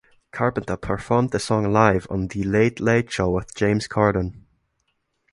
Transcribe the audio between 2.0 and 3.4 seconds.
on "The Late Late Show